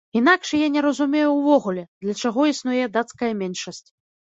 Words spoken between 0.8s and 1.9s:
разумею ўвогуле,